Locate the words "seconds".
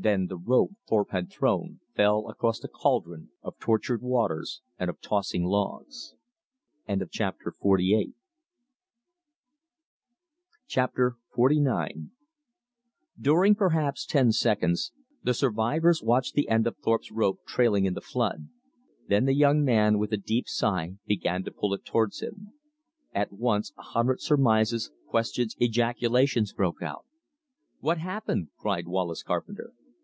14.30-14.92